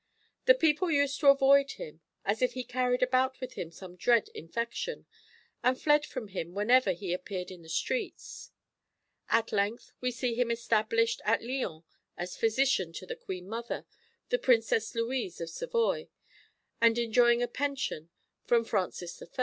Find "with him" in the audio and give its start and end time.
3.39-3.69